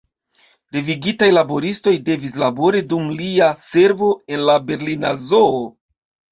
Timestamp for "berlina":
4.73-5.17